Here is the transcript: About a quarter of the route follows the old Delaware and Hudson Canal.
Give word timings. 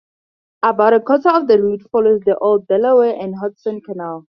About 0.63 0.93
a 0.93 0.99
quarter 0.99 1.29
of 1.29 1.45
the 1.47 1.61
route 1.61 1.83
follows 1.91 2.21
the 2.25 2.35
old 2.39 2.65
Delaware 2.65 3.15
and 3.21 3.35
Hudson 3.35 3.81
Canal. 3.81 4.25